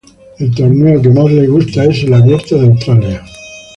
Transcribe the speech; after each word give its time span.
El 0.39 0.49
torneo 0.55 0.99
que 0.99 1.09
más 1.09 1.31
le 1.31 1.45
gusta 1.45 1.83
es 1.85 2.01
el 2.05 2.15
Abierto 2.15 2.57
de 2.59 2.67
Australia. 2.69 3.23